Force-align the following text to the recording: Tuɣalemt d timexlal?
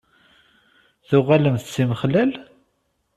Tuɣalemt 1.07 1.65
d 1.67 1.71
timexlal? 1.75 2.31